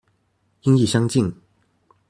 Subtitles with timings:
[0.63, 1.31] 音亦相近